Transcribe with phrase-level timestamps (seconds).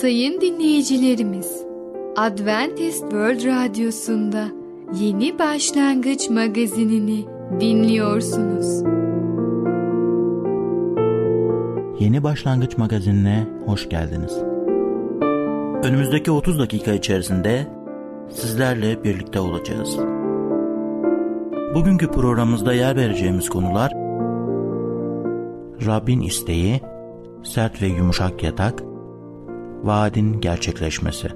[0.00, 1.62] Sayın dinleyicilerimiz,
[2.16, 4.48] Adventist World Radyosu'nda
[5.00, 7.24] Yeni Başlangıç magazinini
[7.60, 8.82] dinliyorsunuz.
[12.00, 14.38] Yeni Başlangıç magazinine hoş geldiniz.
[15.84, 17.66] Önümüzdeki 30 dakika içerisinde
[18.30, 19.96] sizlerle birlikte olacağız.
[21.74, 23.92] Bugünkü programımızda yer vereceğimiz konular
[25.86, 26.80] Rabbin isteği,
[27.42, 28.89] sert ve yumuşak yatak,
[29.82, 31.28] vaadin gerçekleşmesi.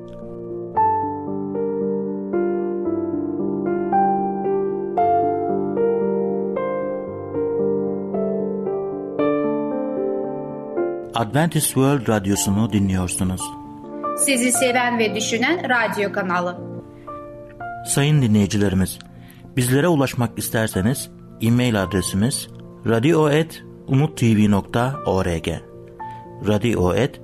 [11.15, 13.41] Adventist World Radyosu'nu dinliyorsunuz.
[14.19, 16.61] Sizi seven ve düşünen radyo kanalı.
[17.87, 18.99] Sayın dinleyicilerimiz,
[19.57, 22.49] bizlere ulaşmak isterseniz e-mail adresimiz
[22.87, 25.49] radio.umutv.org
[26.49, 27.24] radio.umutv.org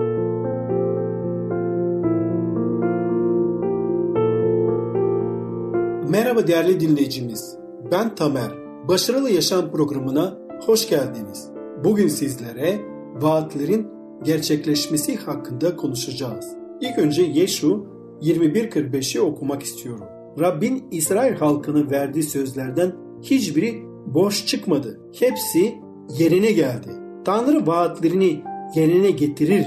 [6.11, 7.57] Merhaba değerli dinleyicimiz.
[7.91, 8.51] Ben Tamer.
[8.87, 11.49] Başarılı Yaşam programına hoş geldiniz.
[11.83, 12.79] Bugün sizlere
[13.21, 13.87] vaatlerin
[14.23, 16.45] gerçekleşmesi hakkında konuşacağız.
[16.81, 17.85] İlk önce Yeşu
[18.21, 20.05] 21.45'i okumak istiyorum.
[20.39, 24.99] Rabbin İsrail halkını verdiği sözlerden hiçbiri boş çıkmadı.
[25.19, 25.75] Hepsi
[26.19, 26.89] yerine geldi.
[27.25, 28.43] Tanrı vaatlerini
[28.75, 29.65] yerine getirir,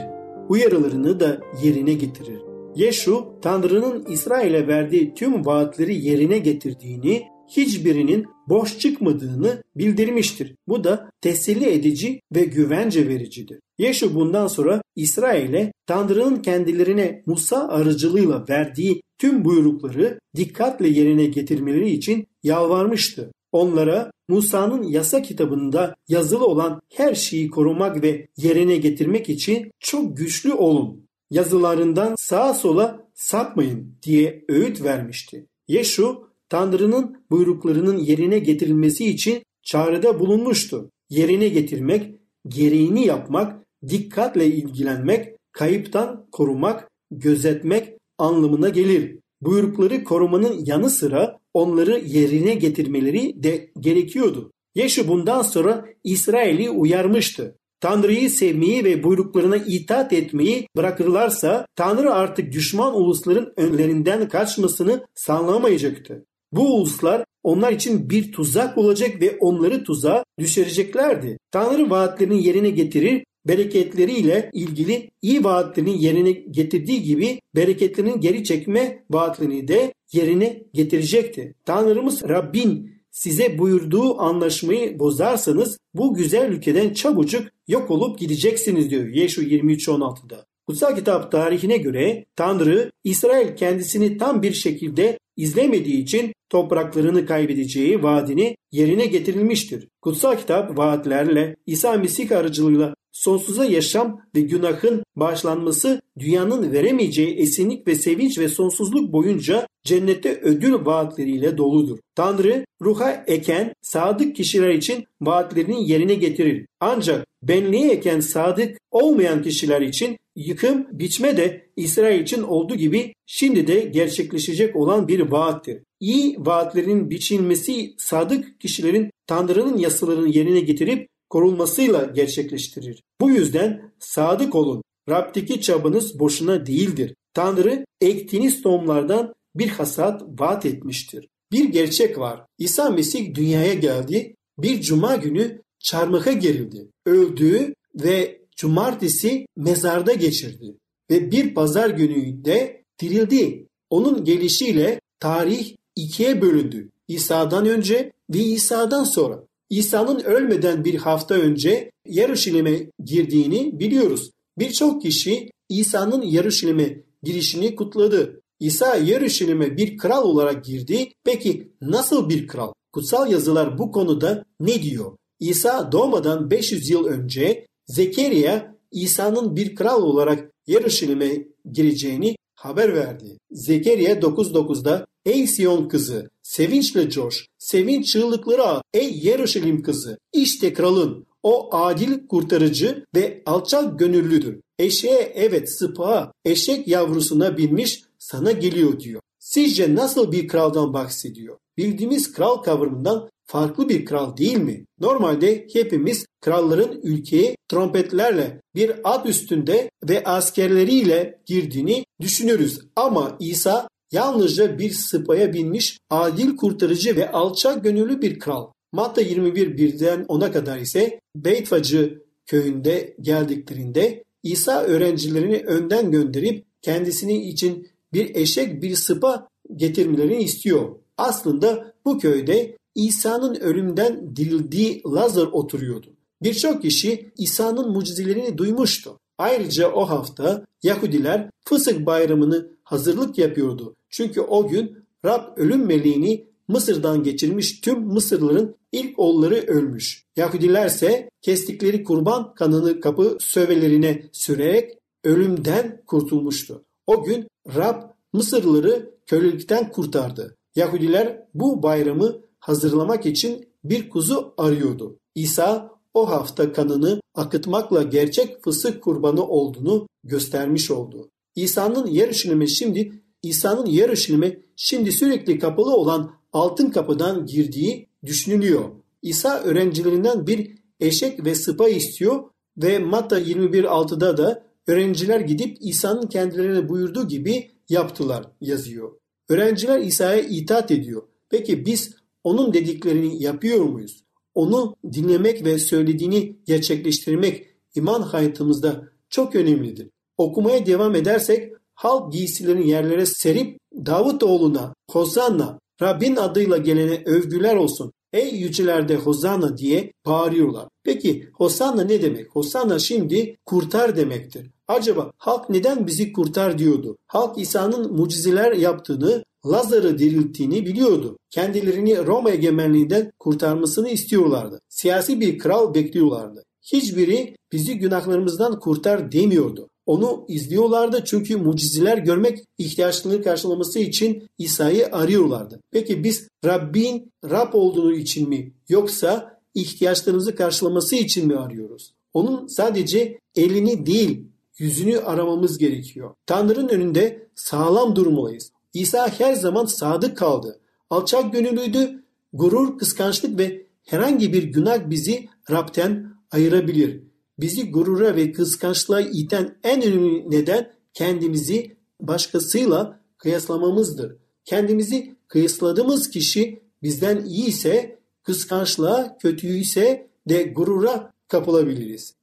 [0.49, 2.54] uyarılarını da yerine getirir.
[2.77, 10.55] Yeşu, Tanrı'nın İsrail'e verdiği tüm vaatleri yerine getirdiğini, hiçbirinin boş çıkmadığını bildirmiştir.
[10.69, 13.61] Bu da teselli edici ve güvence vericidir.
[13.79, 22.27] Yeşu bundan sonra İsrail'e Tanrı'nın kendilerine Musa aracılığıyla verdiği tüm buyrukları dikkatle yerine getirmeleri için
[22.43, 23.33] yalvarmıştı.
[23.53, 30.53] Onlara Musa'nın yasa kitabında yazılı olan her şeyi korumak ve yerine getirmek için çok güçlü
[30.53, 31.04] olun.
[31.31, 35.47] Yazılarından sağa sola sapmayın diye öğüt vermişti.
[35.69, 40.91] Yeşu Tanrı'nın buyruklarının yerine getirilmesi için çağrıda bulunmuştu.
[41.11, 42.15] Yerine getirmek,
[42.49, 49.19] gereğini yapmak, dikkatle ilgilenmek, kayıptan korumak, gözetmek anlamına gelir.
[49.41, 54.53] Buyrukları korumanın yanı sıra onları yerine getirmeleri de gerekiyordu.
[54.75, 57.59] Yeşu bundan sonra İsrail'i uyarmıştı.
[57.85, 66.27] Tanrı'yı sevmeyi ve buyruklarına itaat etmeyi bırakırlarsa Tanrı artık düşman ulusların önlerinden kaçmasını sağlamayacaktı.
[66.53, 71.39] Bu uluslar onlar için bir tuzak olacak ve onları tuzağa düşüreceklerdi.
[71.51, 79.69] Tanrı vaatlerini yerine getirir, bereketleriyle ilgili iyi vaatlerini yerine getirdiği gibi bereketlerinin geri çekme vaatlerini
[79.69, 81.55] de yerine getirecekti.
[81.67, 89.43] Tanrımız Rabbin size buyurduğu anlaşmayı bozarsanız bu güzel ülkeden çabucak yok olup gideceksiniz diyor Yeşu
[89.43, 90.47] 23.16'da.
[90.67, 98.57] Kutsal kitap tarihine göre Tanrı İsrail kendisini tam bir şekilde izlemediği için topraklarını kaybedeceği vaadini
[98.73, 99.89] yerine getirilmiştir.
[100.03, 107.95] Kutsal kitap vaatlerle İsa Mesih aracılığıyla sonsuza yaşam ve günahın bağışlanması dünyanın veremeyeceği esinlik ve
[107.95, 111.99] sevinç ve sonsuzluk boyunca cennette ödül vaatleriyle doludur.
[112.15, 116.67] Tanrı ruha eken sadık kişiler için vaatlerini yerine getirir.
[116.81, 123.67] Ancak benliğe eken sadık olmayan kişiler için yıkım biçme de İsrail için olduğu gibi şimdi
[123.67, 125.83] de gerçekleşecek olan bir vaattir.
[126.05, 133.03] İyi vaatlerin biçilmesi sadık kişilerin Tanrı'nın yasalarını yerine getirip korunmasıyla gerçekleştirir.
[133.21, 134.83] Bu yüzden sadık olun.
[135.09, 137.15] Rab'deki çabanız boşuna değildir.
[137.35, 141.29] Tanrı ektiğiniz tohumlardan bir hasat vaat etmiştir.
[141.53, 142.47] Bir gerçek var.
[142.59, 144.35] İsa Mesih dünyaya geldi.
[144.59, 146.91] Bir cuma günü çarmıha gerildi.
[147.07, 150.77] Öldü ve cumartesi mezarda geçirdi.
[151.11, 153.67] Ve bir pazar günü de dirildi.
[153.91, 156.91] Onun gelişiyle tarih ikiye bölündü.
[157.09, 159.45] İsa'dan önce ve İsa'dan sonra.
[159.71, 164.31] İsa'nın ölmeden bir hafta önce Yarışilim'e girdiğini biliyoruz.
[164.59, 168.41] Birçok kişi İsa'nın Yarışilim'e girişini kutladı.
[168.61, 171.09] İsa Yarışilim'e bir kral olarak girdi.
[171.25, 172.73] Peki nasıl bir kral?
[172.93, 175.17] Kutsal yazılar bu konuda ne diyor?
[175.41, 183.39] İsa doğmadan 500 yıl önce Zekeriya İsa'nın bir kral olarak Yarışilim'e gireceğini haber verdi.
[183.51, 188.83] Zekeriya 9.9'da Ey Siyon kızı Sevinçle coş, sevinç çığlıkları at.
[188.95, 191.27] Ey Yeruşalim kızı, işte kralın.
[191.43, 194.61] O adil kurtarıcı ve alçak gönüllüdür.
[194.79, 199.21] Eşeğe evet sıpağa, eşek yavrusuna binmiş sana geliyor diyor.
[199.39, 201.57] Sizce nasıl bir kraldan bahsediyor?
[201.77, 204.85] Bildiğimiz kral kavramından farklı bir kral değil mi?
[205.01, 212.81] Normalde hepimiz kralların ülkeye trompetlerle bir ad üstünde ve askerleriyle girdiğini düşünürüz.
[212.97, 218.67] Ama İsa yalnızca bir sıpaya binmiş adil kurtarıcı ve alçak gönüllü bir kral.
[218.93, 227.89] Matta 21 birden 10'a kadar ise Beytfacı köyünde geldiklerinde İsa öğrencilerini önden gönderip kendisini için
[228.13, 230.97] bir eşek bir sıpa getirmelerini istiyor.
[231.19, 236.07] Aslında bu köyde İsa'nın ölümden dirildiği Lazar oturuyordu.
[236.43, 239.19] Birçok kişi İsa'nın mucizelerini duymuştu.
[239.39, 243.95] Ayrıca o hafta Yahudiler Fısık bayramını hazırlık yapıyordu.
[244.15, 250.25] Çünkü o gün Rab ölüm meleğini Mısır'dan geçirmiş tüm Mısırlıların ilk oğulları ölmüş.
[250.37, 256.85] Yahudiler ise kestikleri kurban kanını kapı sövelerine sürerek ölümden kurtulmuştu.
[257.07, 258.03] O gün Rab
[258.33, 260.57] Mısırlıları kölelikten kurtardı.
[260.77, 265.19] Yahudiler bu bayramı hazırlamak için bir kuzu arıyordu.
[265.35, 271.29] İsa o hafta kanını akıtmakla gerçek fısık kurbanı olduğunu göstermiş oldu.
[271.57, 278.91] İsa'nın Yeruşalim'e şimdi İsa'nın Yeruşalim'e şimdi sürekli kapalı olan altın kapıdan girdiği düşünülüyor.
[279.23, 282.45] İsa öğrencilerinden bir eşek ve sıpa istiyor
[282.77, 289.13] ve Matta 21.6'da da öğrenciler gidip İsa'nın kendilerine buyurduğu gibi yaptılar yazıyor.
[289.49, 291.23] Öğrenciler İsa'ya itaat ediyor.
[291.51, 292.15] Peki biz
[292.45, 294.25] onun dediklerini yapıyor muyuz?
[294.55, 300.11] Onu dinlemek ve söylediğini gerçekleştirmek iman hayatımızda çok önemlidir.
[300.39, 308.13] Okumaya devam edersek halk giysilerini yerlere serip Davut oğluna Hozanna Rabbin adıyla gelene övgüler olsun.
[308.33, 310.89] Ey yücelerde Hozanna diye bağırıyorlar.
[311.05, 312.51] Peki Hosanna ne demek?
[312.51, 314.71] Hosanna şimdi kurtar demektir.
[314.89, 317.17] Acaba halk neden bizi kurtar diyordu?
[317.27, 321.39] Halk İsa'nın mucizeler yaptığını, Lazar'ı dirilttiğini biliyordu.
[321.51, 324.81] Kendilerini Roma egemenliğinden kurtarmasını istiyorlardı.
[324.89, 326.65] Siyasi bir kral bekliyorlardı.
[326.83, 329.89] Hiçbiri bizi günahlarımızdan kurtar demiyordu.
[330.07, 335.81] Onu izliyorlardı çünkü mucizeler görmek ihtiyaçlarını karşılaması için İsa'yı arıyorlardı.
[335.91, 342.15] Peki biz Rabbin Rab olduğunu için mi yoksa ihtiyaçlarımızı karşılaması için mi arıyoruz?
[342.35, 344.47] Onun sadece elini değil
[344.79, 346.35] yüzünü aramamız gerekiyor.
[346.47, 348.73] Tanrı'nın önünde sağlam durmalıyız.
[348.95, 350.81] İsa her zaman sadık kaldı.
[351.11, 352.25] Alçak gönüllüydü.
[352.53, 357.23] Gurur, kıskançlık ve herhangi bir günah bizi Rab'den ayırabilir.
[357.59, 364.37] Bizi gurura ve kıskançlığa iten en önemli neden kendimizi başkasıyla kıyaslamamızdır.
[364.65, 372.35] Kendimizi kıyasladığımız kişi bizden iyi ise kıskançlığa, kötüyse de gurura kapılabiliriz.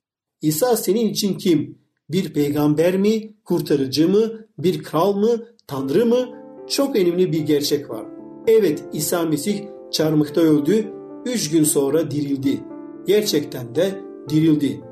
[0.41, 1.77] İsa senin için kim?
[2.09, 6.29] Bir peygamber mi, kurtarıcı mı, bir kral mı, tanrı mı?
[6.69, 8.05] Çok önemli bir gerçek var.
[8.47, 10.93] Evet İsa Mesih çarmıhta öldü,
[11.25, 12.63] üç gün sonra dirildi.
[13.07, 14.90] Gerçekten de dirildi.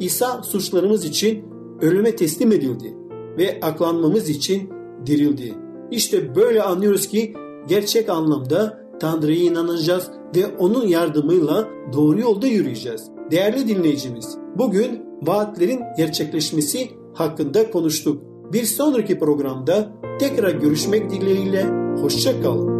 [0.00, 1.44] İsa suçlarımız için
[1.80, 2.94] ölüme teslim edildi
[3.38, 4.70] ve aklanmamız için
[5.06, 5.54] dirildi.
[5.90, 7.34] İşte böyle anlıyoruz ki
[7.68, 13.10] gerçek anlamda Tanrı'ya inanacağız ve onun yardımıyla doğru yolda yürüyeceğiz.
[13.30, 18.22] Değerli dinleyicimiz, bugün vaatlerin gerçekleşmesi hakkında konuştuk.
[18.52, 21.66] Bir sonraki programda tekrar görüşmek dileğiyle
[22.02, 22.79] hoşça kalın.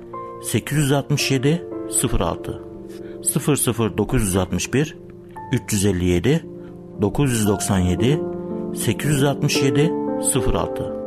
[0.41, 1.61] 867
[2.19, 2.61] 06
[3.23, 4.97] 00961
[5.51, 6.45] 357
[7.01, 8.19] 997
[8.75, 9.91] 867
[10.53, 11.01] 06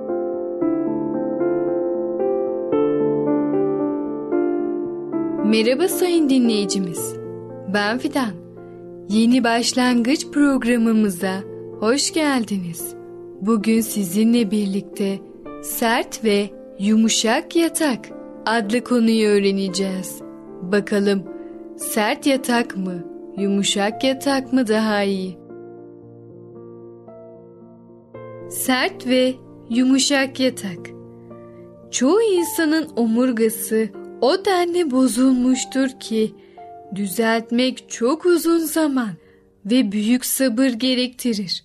[5.44, 7.14] Merhaba sayın dinleyicimiz.
[7.74, 8.32] Ben Fidan.
[9.08, 11.40] Yeni başlangıç programımıza
[11.80, 12.94] hoş geldiniz.
[13.40, 15.18] Bugün sizinle birlikte
[15.62, 18.13] sert ve yumuşak yatak
[18.46, 20.20] adlı konuyu öğreneceğiz.
[20.62, 21.22] Bakalım
[21.76, 23.04] sert yatak mı,
[23.36, 25.38] yumuşak yatak mı daha iyi?
[28.50, 29.34] Sert ve
[29.70, 30.90] yumuşak yatak.
[31.90, 33.88] Çoğu insanın omurgası
[34.20, 36.34] o denli bozulmuştur ki
[36.94, 39.10] düzeltmek çok uzun zaman
[39.66, 41.64] ve büyük sabır gerektirir.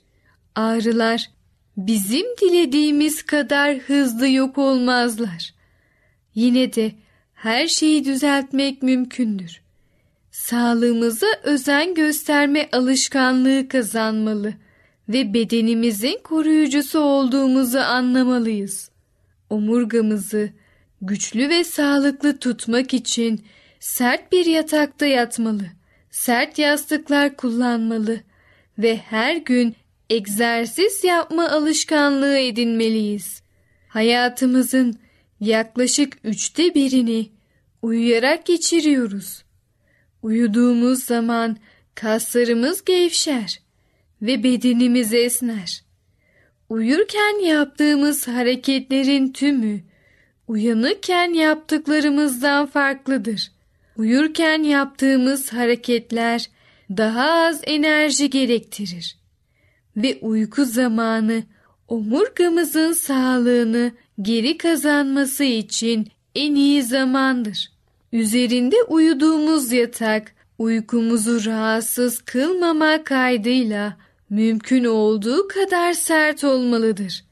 [0.56, 1.30] Ağrılar
[1.78, 5.59] bizim dilediğimiz kadar hızlı yok olmazlar.
[6.39, 6.91] Yine de
[7.34, 9.62] her şeyi düzeltmek mümkündür.
[10.31, 14.53] Sağlığımıza özen gösterme alışkanlığı kazanmalı
[15.10, 18.91] ve bedenimizin koruyucusu olduğumuzu anlamalıyız.
[19.50, 20.50] Omurgamızı
[21.01, 23.46] güçlü ve sağlıklı tutmak için
[23.79, 25.65] sert bir yatakta yatmalı,
[26.12, 28.19] sert yastıklar kullanmalı
[28.77, 29.75] ve her gün
[30.10, 33.41] egzersiz yapma alışkanlığı edinmeliyiz.
[33.88, 35.00] Hayatımızın
[35.39, 37.29] yaklaşık üçte birini
[37.81, 39.43] uyuyarak geçiriyoruz.
[40.22, 41.58] Uyuduğumuz zaman
[41.96, 43.60] kaslarımız gevşer
[44.22, 45.84] ve bedenimiz esner.
[46.69, 49.79] Uyurken yaptığımız hareketlerin tümü
[50.48, 53.51] uyanıkken yaptıklarımızdan farklıdır.
[53.98, 56.50] Uyurken yaptığımız hareketler
[56.89, 59.17] daha az enerji gerektirir
[59.98, 61.43] ve uyku zamanı
[61.88, 63.91] omurgamızın sağlığını
[64.22, 67.72] geri kazanması için en iyi zamandır.
[68.14, 73.98] Üzerinde uyuduğumuz yatak uykumuzu rahatsız kılmama kaydıyla
[74.30, 77.24] mümkün olduğu kadar sert olmalıdır.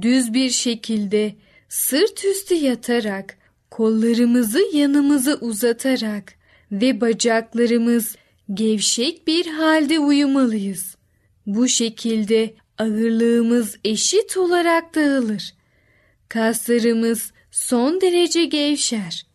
[0.00, 1.34] Düz bir şekilde
[1.68, 3.38] sırt üstü yatarak
[3.70, 6.32] kollarımızı yanımıza uzatarak
[6.72, 8.16] ve bacaklarımız
[8.54, 10.96] gevşek bir halde uyumalıyız.
[11.46, 15.59] Bu şekilde ağırlığımız eşit olarak dağılır.
[16.30, 19.26] Kaslarımız son derece gevşer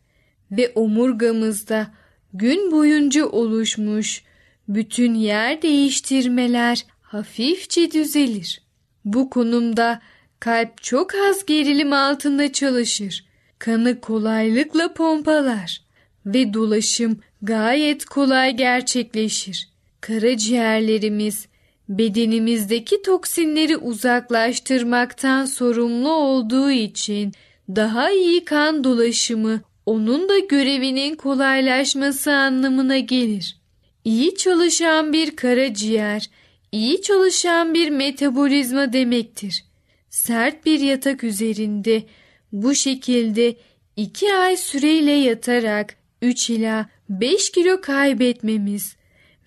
[0.51, 1.87] ve omurgamızda
[2.33, 4.23] gün boyunca oluşmuş
[4.67, 8.61] bütün yer değiştirmeler hafifçe düzelir.
[9.05, 10.01] Bu konumda
[10.39, 13.25] kalp çok az gerilim altında çalışır.
[13.59, 15.81] Kanı kolaylıkla pompalar
[16.25, 19.69] ve dolaşım gayet kolay gerçekleşir.
[20.01, 21.47] Karaciğerlerimiz
[21.89, 27.33] bedenimizdeki toksinleri uzaklaştırmaktan sorumlu olduğu için
[27.69, 33.57] daha iyi kan dolaşımı onun da görevinin kolaylaşması anlamına gelir.
[34.03, 36.29] İyi çalışan bir karaciğer,
[36.71, 39.65] iyi çalışan bir metabolizma demektir.
[40.09, 42.03] Sert bir yatak üzerinde
[42.51, 43.55] bu şekilde
[43.95, 48.95] 2 ay süreyle yatarak 3 ila 5 kilo kaybetmemiz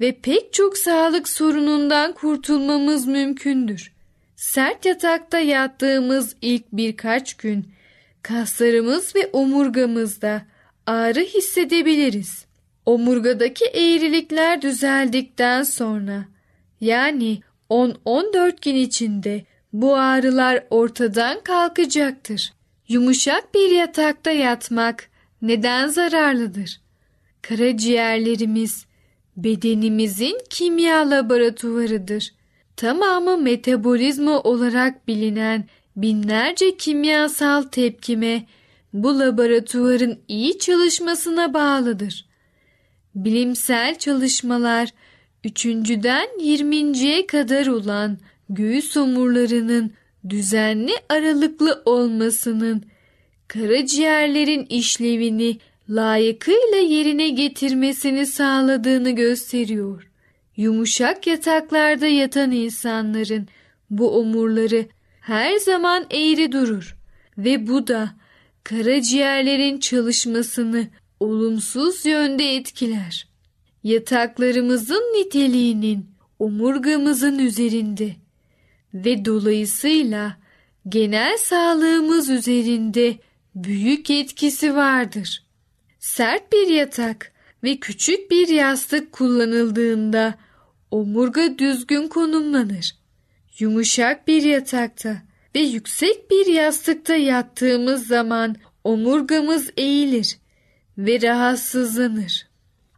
[0.00, 3.92] ve pek çok sağlık sorunundan kurtulmamız mümkündür.
[4.36, 7.68] Sert yatakta yattığımız ilk birkaç gün
[8.22, 10.42] kaslarımız ve omurgamızda
[10.86, 12.44] ağrı hissedebiliriz.
[12.86, 16.24] Omurgadaki eğrilikler düzeldikten sonra
[16.80, 17.40] yani
[17.70, 22.52] 10-14 gün içinde bu ağrılar ortadan kalkacaktır.
[22.88, 25.10] Yumuşak bir yatakta yatmak
[25.42, 26.80] neden zararlıdır?
[27.42, 28.87] Karaciğerlerimiz
[29.38, 32.34] bedenimizin kimya laboratuvarıdır.
[32.76, 35.64] Tamamı metabolizma olarak bilinen
[35.96, 38.46] binlerce kimyasal tepkime
[38.92, 42.28] bu laboratuvarın iyi çalışmasına bağlıdır.
[43.14, 44.88] Bilimsel çalışmalar
[45.44, 48.18] 3.den 20.ye kadar olan
[48.48, 49.92] göğüs omurlarının
[50.28, 52.82] düzenli aralıklı olmasının
[53.48, 60.10] karaciğerlerin işlevini layıkıyla yerine getirmesini sağladığını gösteriyor.
[60.56, 63.48] Yumuşak yataklarda yatan insanların
[63.90, 64.86] bu omurları
[65.20, 66.96] her zaman eğri durur
[67.38, 68.10] ve bu da
[68.64, 70.86] karaciğerlerin çalışmasını
[71.20, 73.28] olumsuz yönde etkiler.
[73.82, 76.06] Yataklarımızın niteliğinin
[76.38, 78.16] omurgamızın üzerinde
[78.94, 80.36] ve dolayısıyla
[80.88, 83.16] genel sağlığımız üzerinde
[83.54, 85.47] büyük etkisi vardır.
[86.08, 87.32] Sert bir yatak
[87.64, 90.34] ve küçük bir yastık kullanıldığında
[90.90, 92.96] omurga düzgün konumlanır.
[93.58, 95.22] Yumuşak bir yatakta
[95.54, 100.38] ve yüksek bir yastıkta yattığımız zaman omurgamız eğilir
[100.98, 102.48] ve rahatsızlanır.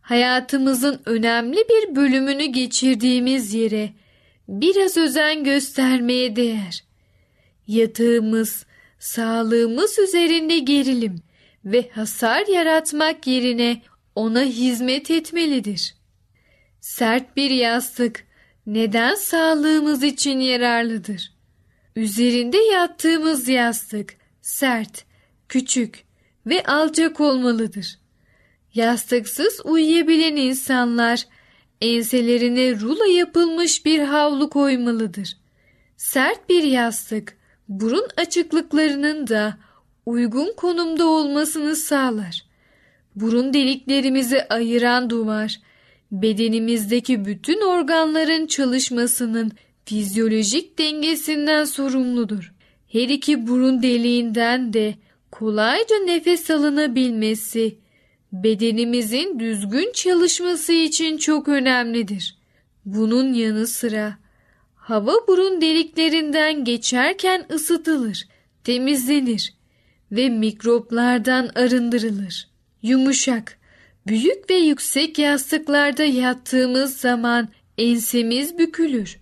[0.00, 3.92] Hayatımızın önemli bir bölümünü geçirdiğimiz yere
[4.48, 6.84] biraz özen göstermeye değer.
[7.66, 8.66] Yatağımız,
[8.98, 11.22] sağlığımız üzerinde gerilim
[11.64, 13.82] ve hasar yaratmak yerine
[14.14, 15.94] ona hizmet etmelidir.
[16.80, 18.26] Sert bir yastık
[18.66, 21.32] neden sağlığımız için yararlıdır?
[21.96, 25.04] Üzerinde yattığımız yastık sert,
[25.48, 26.04] küçük
[26.46, 27.98] ve alçak olmalıdır.
[28.74, 31.26] Yastıksız uyuyabilen insanlar
[31.80, 35.36] enselerine rulo yapılmış bir havlu koymalıdır.
[35.96, 37.36] Sert bir yastık
[37.68, 39.58] burun açıklıklarının da
[40.06, 42.44] uygun konumda olmasını sağlar.
[43.16, 45.60] Burun deliklerimizi ayıran duvar,
[46.12, 49.52] bedenimizdeki bütün organların çalışmasının
[49.84, 52.52] fizyolojik dengesinden sorumludur.
[52.88, 54.94] Her iki burun deliğinden de
[55.30, 57.78] kolayca nefes alınabilmesi,
[58.32, 62.38] bedenimizin düzgün çalışması için çok önemlidir.
[62.84, 64.18] Bunun yanı sıra
[64.74, 68.28] hava burun deliklerinden geçerken ısıtılır,
[68.64, 69.59] temizlenir
[70.12, 72.48] ve mikroplardan arındırılır.
[72.82, 73.58] Yumuşak,
[74.06, 77.48] büyük ve yüksek yastıklarda yattığımız zaman
[77.78, 79.18] ensemiz bükülür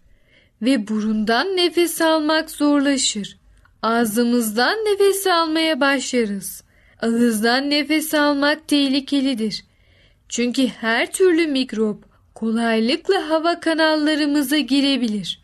[0.62, 3.38] ve burundan nefes almak zorlaşır.
[3.82, 6.62] Ağzımızdan nefes almaya başlarız.
[7.02, 9.64] Ağızdan nefes almak tehlikelidir.
[10.28, 12.04] Çünkü her türlü mikrop
[12.34, 15.42] kolaylıkla hava kanallarımıza girebilir.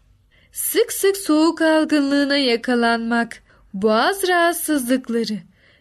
[0.52, 3.42] Sık sık soğuk algınlığına yakalanmak,
[3.74, 5.38] boğaz rahatsızlıkları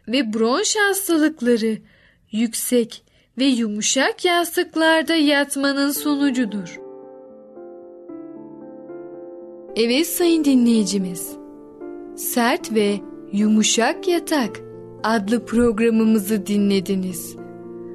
[0.08, 1.78] ve bronş hastalıkları
[2.32, 3.04] yüksek
[3.38, 6.80] ve yumuşak yastıklarda yatmanın sonucudur.
[9.76, 11.36] Evet sayın dinleyicimiz.
[12.16, 13.00] Sert ve
[13.32, 14.60] Yumuşak Yatak
[15.04, 17.36] adlı programımızı dinlediniz.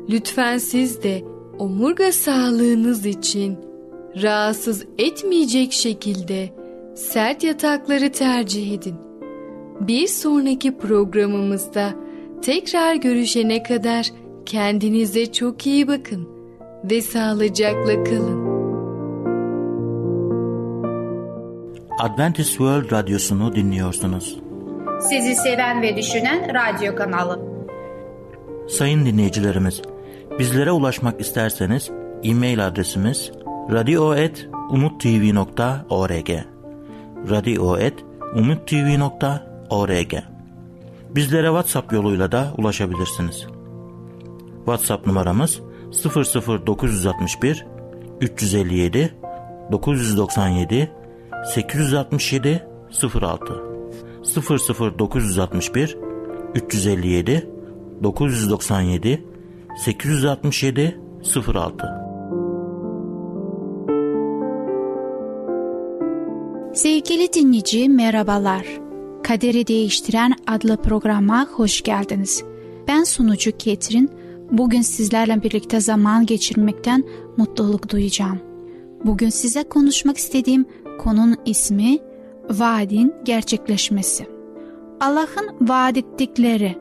[0.08, 1.24] Lütfen siz de
[1.58, 3.58] omurga sağlığınız için
[4.22, 6.48] rahatsız etmeyecek şekilde
[6.94, 9.07] sert yatakları tercih edin.
[9.80, 11.90] Bir sonraki programımızda
[12.42, 14.06] tekrar görüşene kadar
[14.46, 16.28] kendinize çok iyi bakın
[16.84, 18.48] ve sağlıcakla kalın.
[21.98, 24.38] Adventist World Radyosu'nu dinliyorsunuz.
[25.00, 27.40] Sizi seven ve düşünen radyo kanalı.
[28.68, 29.82] Sayın dinleyicilerimiz,
[30.38, 31.90] bizlere ulaşmak isterseniz
[32.24, 33.32] e-mail adresimiz
[33.70, 36.30] radio.umutv.org
[37.30, 39.47] radio.umutv.org
[41.10, 43.46] Bizlere WhatsApp yoluyla da ulaşabilirsiniz.
[44.56, 45.60] WhatsApp numaramız
[46.66, 47.66] 00961
[48.20, 49.14] 357
[49.72, 50.90] 997
[51.54, 53.68] 867 06
[54.98, 55.98] 00961
[56.54, 57.48] 357
[58.02, 59.26] 997
[59.84, 61.00] 867
[61.46, 62.08] 06
[66.74, 68.87] Sevgili dinleyici merhabalar.
[69.28, 72.44] Kaderi Değiştiren adlı programa hoş geldiniz.
[72.88, 74.10] Ben sunucu Ketrin.
[74.50, 77.04] Bugün sizlerle birlikte zaman geçirmekten
[77.36, 78.38] mutluluk duyacağım.
[79.04, 80.66] Bugün size konuşmak istediğim
[80.98, 81.98] konunun ismi
[82.50, 84.26] vaadin gerçekleşmesi.
[85.00, 86.78] Allah'ın vaat ettikleri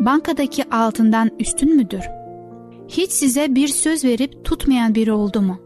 [0.00, 2.02] bankadaki altından üstün müdür?
[2.88, 5.58] Hiç size bir söz verip tutmayan biri oldu mu?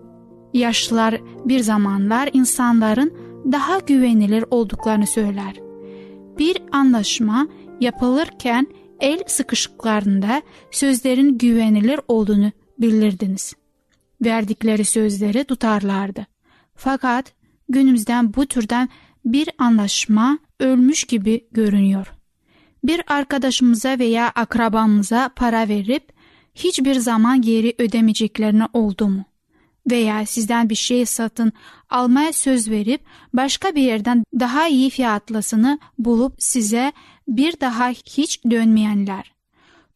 [0.54, 3.12] Yaşlılar bir zamanlar insanların
[3.52, 5.69] daha güvenilir olduklarını söyler.
[6.40, 7.48] Bir anlaşma
[7.80, 8.66] yapılırken
[9.00, 13.54] el sıkışıklarında sözlerin güvenilir olduğunu bilirdiniz.
[14.24, 16.26] Verdikleri sözleri tutarlardı.
[16.74, 17.32] Fakat
[17.68, 18.88] günümüzden bu türden
[19.24, 22.12] bir anlaşma ölmüş gibi görünüyor.
[22.84, 26.12] Bir arkadaşımıza veya akrabamıza para verip
[26.54, 29.24] hiçbir zaman geri ödemeyeceklerini oldu mu?
[29.90, 31.52] Veya sizden bir şey satın
[31.90, 33.00] almaya söz verip
[33.32, 36.92] başka bir yerden daha iyi fiyatlasını bulup size
[37.28, 39.32] bir daha hiç dönmeyenler.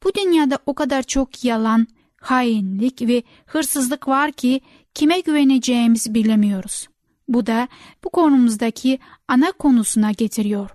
[0.04, 1.86] Bu dünyada o kadar çok yalan,
[2.20, 4.60] hainlik ve hırsızlık var ki
[4.94, 6.88] kime güveneceğimizi bilemiyoruz.
[7.28, 7.68] Bu da
[8.04, 10.70] bu konumuzdaki ana konusuna getiriyor.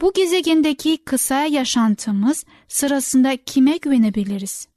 [0.00, 4.68] Bu gezegendeki kısa yaşantımız sırasında kime güvenebiliriz?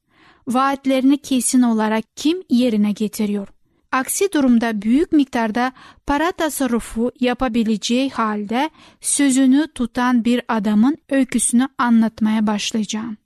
[0.47, 3.47] Vaatlerini kesin olarak kim yerine getiriyor?
[3.91, 5.71] Aksi durumda büyük miktarda
[6.07, 8.69] para tasarrufu yapabileceği halde
[9.01, 13.17] sözünü tutan bir adamın öyküsünü anlatmaya başlayacağım.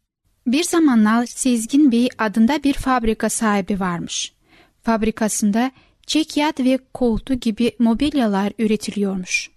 [0.47, 4.33] Bir zamanlar Sezgin Bey adında bir fabrika sahibi varmış.
[4.81, 5.71] Fabrikasında
[6.07, 9.49] çekyat ve koltuğu gibi mobilyalar üretiliyormuş.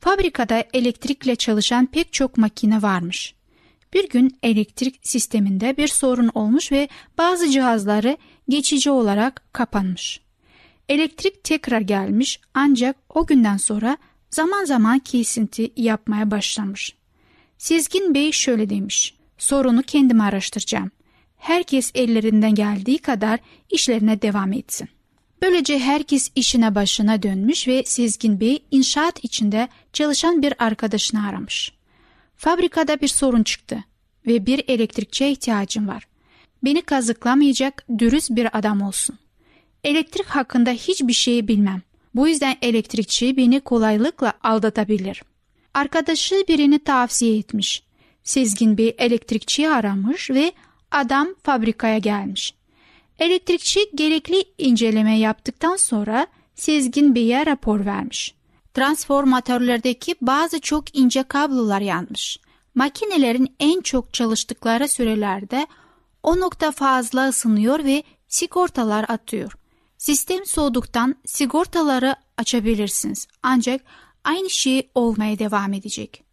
[0.00, 3.34] Fabrikada elektrikle çalışan pek çok makine varmış.
[3.94, 8.16] Bir gün elektrik sisteminde bir sorun olmuş ve bazı cihazları
[8.48, 10.27] geçici olarak kapanmış.
[10.88, 13.96] Elektrik tekrar gelmiş ancak o günden sonra
[14.30, 16.94] zaman zaman kesinti yapmaya başlamış.
[17.58, 19.14] Sezgin Bey şöyle demiş.
[19.38, 20.90] Sorunu kendim araştıracağım.
[21.36, 24.88] Herkes ellerinden geldiği kadar işlerine devam etsin.
[25.42, 31.72] Böylece herkes işine başına dönmüş ve Sezgin Bey inşaat içinde çalışan bir arkadaşını aramış.
[32.36, 33.84] Fabrikada bir sorun çıktı
[34.26, 36.08] ve bir elektrikçiye ihtiyacım var.
[36.64, 39.18] Beni kazıklamayacak dürüst bir adam olsun.
[39.84, 41.82] Elektrik hakkında hiçbir şeyi bilmem.
[42.14, 45.22] Bu yüzden elektrikçi beni kolaylıkla aldatabilir.
[45.74, 47.82] Arkadaşı birini tavsiye etmiş.
[48.22, 50.52] Sezgin bir elektrikçiyi aramış ve
[50.90, 52.54] adam fabrikaya gelmiş.
[53.18, 58.34] Elektrikçi gerekli inceleme yaptıktan sonra Sezgin Bey'e rapor vermiş.
[58.74, 62.38] Transformatörlerdeki bazı çok ince kablolar yanmış.
[62.74, 65.66] Makinelerin en çok çalıştıkları sürelerde
[66.22, 69.52] o nokta fazla ısınıyor ve sigortalar atıyor.
[69.98, 73.28] Sistem soğuduktan sigortaları açabilirsiniz.
[73.42, 73.84] Ancak
[74.24, 76.24] aynı şey olmaya devam edecek.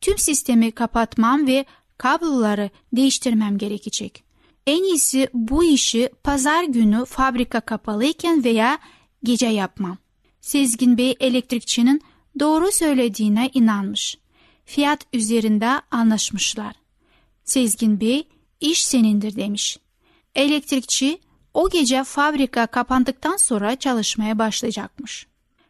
[0.00, 1.64] Tüm sistemi kapatmam ve
[1.98, 4.24] kabloları değiştirmem gerekecek.
[4.66, 8.78] En iyisi bu işi pazar günü fabrika kapalıyken veya
[9.24, 9.98] gece yapmam.
[10.40, 12.02] Sezgin Bey elektrikçinin
[12.38, 14.18] doğru söylediğine inanmış.
[14.64, 16.74] Fiyat üzerinde anlaşmışlar.
[17.44, 18.28] Sezgin Bey
[18.60, 19.78] iş senindir demiş.
[20.34, 21.18] Elektrikçi
[21.54, 25.26] o gece fabrika kapandıktan sonra çalışmaya başlayacakmış.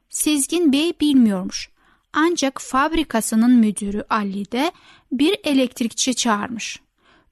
[0.08, 1.70] Sezgin Bey bilmiyormuş.
[2.12, 4.72] Ancak fabrikasının müdürü Ali de
[5.12, 6.80] bir elektrikçi çağırmış.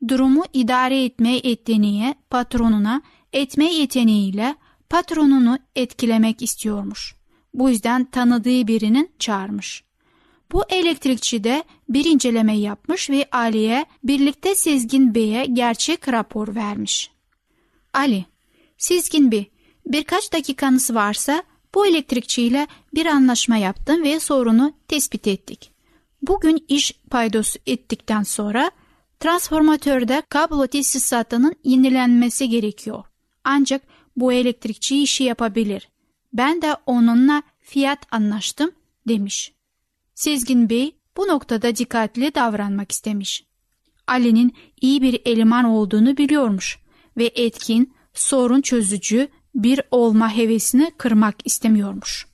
[0.08, 4.56] Durumu idare etme yeteneği patronuna etme yeteneğiyle
[4.90, 7.14] patronunu etkilemek istiyormuş.
[7.54, 9.84] Bu yüzden tanıdığı birinin çağırmış.
[10.52, 17.10] Bu elektrikçi de bir inceleme yapmış ve Ali'ye birlikte Sezgin Bey'e gerçek rapor vermiş.
[17.94, 18.24] Ali,
[18.78, 19.50] Sezgin Bey,
[19.86, 21.42] birkaç dakikanız varsa
[21.74, 25.70] bu elektrikçiyle bir anlaşma yaptım ve sorunu tespit ettik.
[26.22, 28.70] Bugün iş paydosu ettikten sonra
[29.20, 33.04] transformatörde kablo tesisatının yenilenmesi gerekiyor.
[33.44, 33.82] Ancak
[34.16, 35.88] bu elektrikçi işi yapabilir.
[36.32, 38.70] Ben de onunla fiyat anlaştım
[39.08, 39.52] demiş.
[40.14, 43.44] Sezgin Bey bu noktada dikkatli davranmak istemiş.
[44.06, 46.78] Ali'nin iyi bir eleman olduğunu biliyormuş
[47.16, 52.26] ve etkin, sorun çözücü bir olma hevesini kırmak istemiyormuş.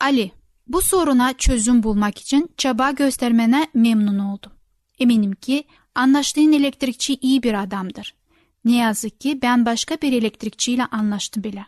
[0.00, 0.30] Ali,
[0.66, 4.52] bu soruna çözüm bulmak için çaba göstermene memnun oldum.
[4.98, 8.14] Eminim ki anlaştığın elektrikçi iyi bir adamdır.
[8.64, 11.66] Ne yazık ki ben başka bir elektrikçiyle anlaştım bile.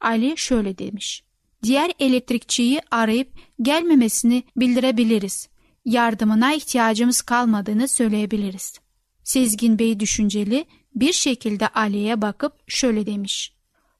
[0.00, 1.22] Ali şöyle demiş.
[1.62, 3.28] Diğer elektrikçiyi arayıp
[3.62, 5.48] gelmemesini bildirebiliriz.
[5.84, 8.80] Yardımına ihtiyacımız kalmadığını söyleyebiliriz.
[9.24, 13.52] Sezgin Bey düşünceli bir şekilde Ali'ye bakıp şöyle demiş.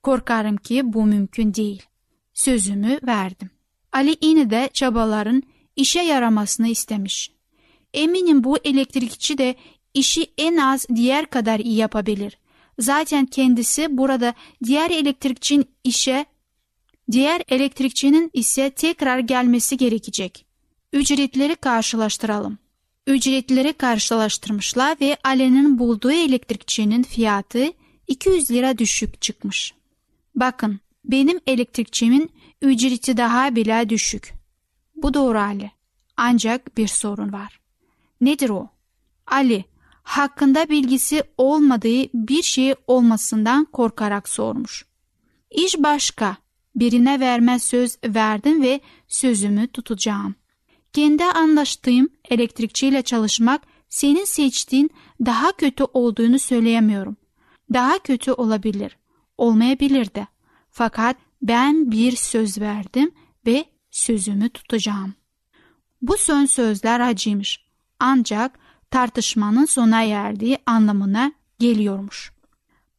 [0.02, 1.82] Korkarım ki bu mümkün değil.
[2.34, 3.50] Sözümü verdim.
[3.92, 5.42] Ali yine de çabaların
[5.76, 7.32] işe yaramasını istemiş.
[7.94, 9.54] Eminim bu elektrikçi de
[9.94, 12.38] işi en az diğer kadar iyi yapabilir.
[12.78, 16.26] Zaten kendisi burada diğer elektrikçinin işe
[17.10, 20.46] diğer elektrikçinin ise tekrar gelmesi gerekecek.
[20.92, 22.58] Ücretleri karşılaştıralım.
[23.08, 27.72] Ücretleri karşılaştırmışlar ve Ali'nin bulduğu elektrikçinin fiyatı
[28.06, 29.74] 200 lira düşük çıkmış.
[30.34, 32.30] Bakın benim elektrikçimin
[32.62, 34.32] ücreti daha bile düşük.
[34.96, 35.70] Bu doğru Ali.
[36.16, 37.60] Ancak bir sorun var.
[38.20, 38.68] Nedir o?
[39.26, 39.64] Ali
[40.02, 44.86] hakkında bilgisi olmadığı bir şey olmasından korkarak sormuş.
[45.50, 46.36] İş başka.
[46.74, 50.34] Birine verme söz verdim ve sözümü tutacağım.
[50.98, 54.90] Kendi anlaştığım elektrikçiyle çalışmak senin seçtiğin
[55.26, 57.16] daha kötü olduğunu söyleyemiyorum.
[57.72, 58.96] Daha kötü olabilir,
[59.36, 60.26] olmayabilir de.
[60.70, 63.10] Fakat ben bir söz verdim
[63.46, 65.14] ve sözümü tutacağım.
[66.02, 67.64] Bu son sözler acıymış.
[68.00, 68.58] Ancak
[68.90, 72.32] tartışmanın sona erdiği anlamına geliyormuş.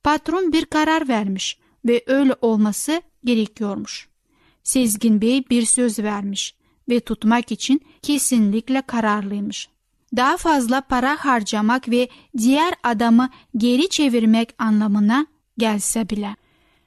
[0.04, 4.10] Patron bir karar vermiş ve öyle olması gerekiyormuş.
[4.64, 6.59] Sezgin Bey bir söz vermiş
[6.90, 9.70] ve tutmak için kesinlikle kararlıymış.
[10.16, 16.36] Daha fazla para harcamak ve diğer adamı geri çevirmek anlamına gelse bile.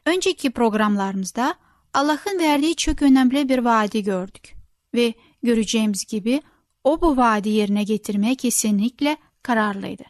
[0.06, 1.54] Önceki programlarımızda
[1.94, 4.54] Allah'ın verdiği çok önemli bir vaadi gördük
[4.94, 6.42] ve göreceğimiz gibi
[6.84, 10.02] o bu vaadi yerine getirmeye kesinlikle kararlıydı.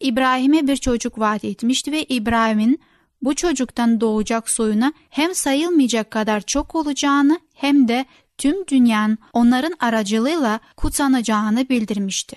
[0.00, 2.80] İbrahim'e bir çocuk vaat etmişti ve İbrahim'in
[3.22, 8.06] bu çocuktan doğacak soyuna hem sayılmayacak kadar çok olacağını hem de
[8.38, 12.36] tüm dünyanın onların aracılığıyla kutsanacağını bildirmişti.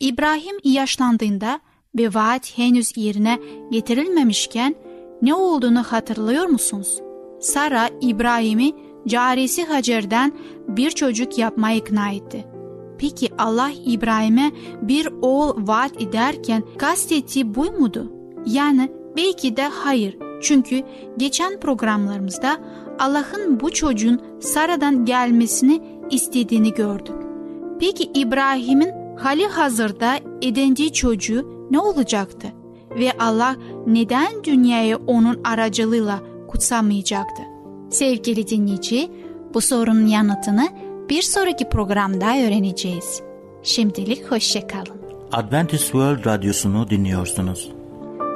[0.00, 1.60] İbrahim yaşlandığında
[1.98, 3.38] ve vaat henüz yerine
[3.70, 4.74] getirilmemişken
[5.22, 7.00] ne olduğunu hatırlıyor musunuz?
[7.40, 8.72] Sara İbrahim'i
[9.08, 10.32] carisi Hacer'den
[10.68, 12.46] bir çocuk yapmaya ikna etti.
[12.98, 18.12] Peki Allah İbrahim'e bir oğul vaat ederken kastettiği bu mudu?
[18.46, 20.18] Yani belki de hayır.
[20.42, 20.82] Çünkü
[21.16, 22.60] geçen programlarımızda
[23.02, 27.16] Allah'ın bu çocuğun Sara'dan gelmesini istediğini gördük.
[27.80, 32.48] Peki İbrahim'in hali hazırda edindiği çocuğu ne olacaktı?
[32.90, 37.42] Ve Allah neden dünyayı onun aracılığıyla kutsamayacaktı?
[37.90, 39.10] Sevgili dinleyici,
[39.54, 40.68] bu sorunun yanıtını
[41.08, 43.22] bir sonraki programda öğreneceğiz.
[43.62, 45.02] Şimdilik hoşçakalın.
[45.32, 47.72] Adventist World Radyosu'nu dinliyorsunuz.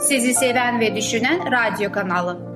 [0.01, 2.56] Sizi seven ve düşünen radyo kanalı.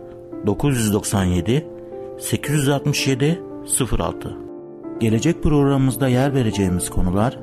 [0.45, 1.67] 997
[2.19, 3.41] 867
[3.99, 4.37] 06
[4.99, 7.39] Gelecek programımızda yer vereceğimiz konular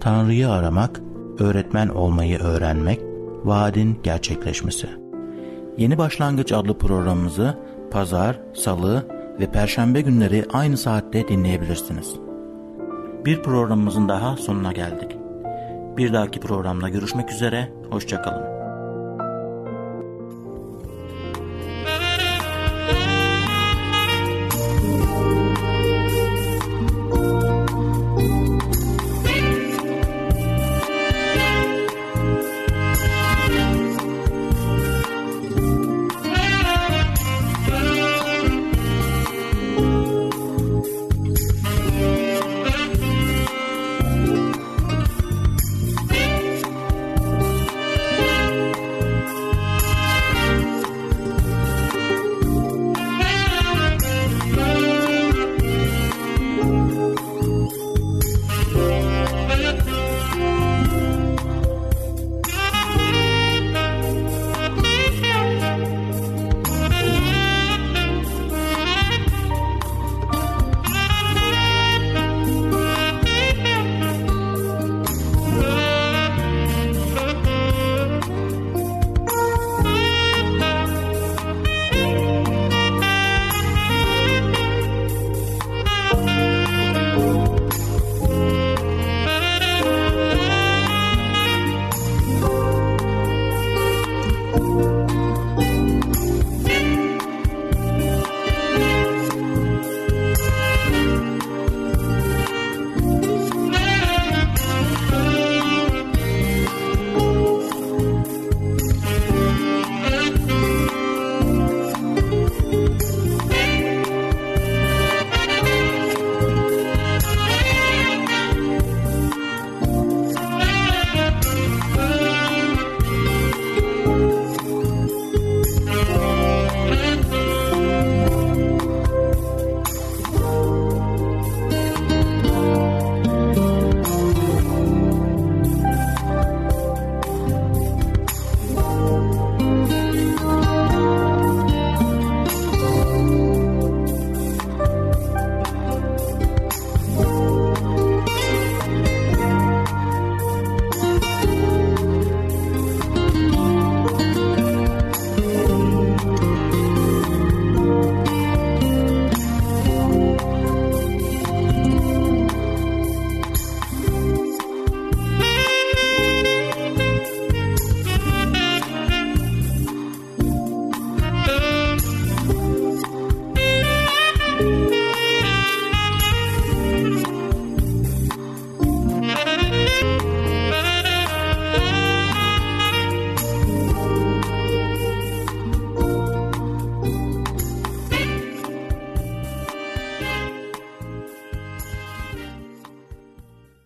[0.00, 1.00] Tanrı'yı aramak,
[1.38, 3.00] öğretmen olmayı öğrenmek,
[3.44, 4.88] vaadin gerçekleşmesi.
[5.78, 7.58] Yeni Başlangıç adlı programımızı
[7.90, 9.06] pazar, salı
[9.40, 12.14] ve perşembe günleri aynı saatte dinleyebilirsiniz.
[13.24, 15.16] Bir programımızın daha sonuna geldik.
[15.96, 18.61] Bir dahaki programda görüşmek üzere, hoşçakalın.